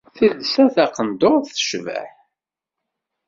[0.17, 2.09] Telsa taqendurt tecbeḥ.